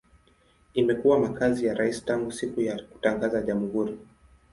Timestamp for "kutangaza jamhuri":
2.83-3.97